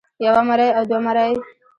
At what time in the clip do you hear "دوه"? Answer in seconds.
0.89-0.99